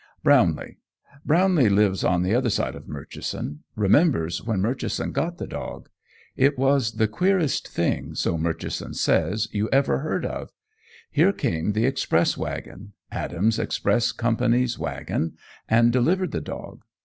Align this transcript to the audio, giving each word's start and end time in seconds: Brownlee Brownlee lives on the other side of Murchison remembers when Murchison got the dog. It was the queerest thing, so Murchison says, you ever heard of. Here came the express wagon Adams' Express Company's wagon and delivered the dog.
Brownlee 0.23 0.77
Brownlee 1.27 1.69
lives 1.69 2.03
on 2.03 2.23
the 2.23 2.33
other 2.33 2.49
side 2.49 2.73
of 2.73 2.87
Murchison 2.87 3.61
remembers 3.75 4.41
when 4.43 4.59
Murchison 4.59 5.11
got 5.11 5.37
the 5.37 5.45
dog. 5.45 5.89
It 6.35 6.57
was 6.57 6.93
the 6.93 7.07
queerest 7.07 7.67
thing, 7.67 8.15
so 8.15 8.35
Murchison 8.35 8.95
says, 8.95 9.47
you 9.53 9.69
ever 9.69 9.99
heard 9.99 10.25
of. 10.25 10.49
Here 11.11 11.31
came 11.31 11.73
the 11.73 11.85
express 11.85 12.35
wagon 12.35 12.93
Adams' 13.11 13.59
Express 13.59 14.11
Company's 14.11 14.79
wagon 14.79 15.37
and 15.69 15.93
delivered 15.93 16.31
the 16.31 16.41
dog. 16.41 16.83